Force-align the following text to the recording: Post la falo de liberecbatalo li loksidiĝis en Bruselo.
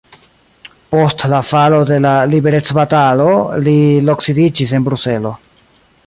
Post 0.93 1.25
la 1.33 1.41
falo 1.49 1.81
de 1.89 1.99
liberecbatalo 2.31 3.27
li 3.67 3.75
loksidiĝis 4.09 4.73
en 4.79 4.89
Bruselo. 4.89 5.33